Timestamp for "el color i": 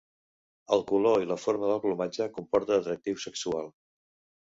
0.77-1.29